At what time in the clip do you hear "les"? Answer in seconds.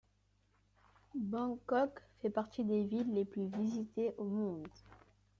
3.13-3.23